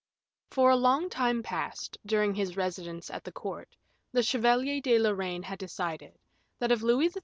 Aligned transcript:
For 0.49 0.71
a 0.71 0.75
long 0.75 1.11
time 1.11 1.43
past, 1.43 1.95
during 2.07 2.33
his 2.33 2.57
residence 2.57 3.11
at 3.11 3.23
the 3.23 3.31
court, 3.31 3.75
the 4.11 4.23
Chevalier 4.23 4.81
de 4.81 4.97
Lorraine 4.97 5.43
had 5.43 5.59
decided, 5.59 6.17
that 6.57 6.71
of 6.71 6.81
Louis 6.81 7.09
XIII. 7.09 7.19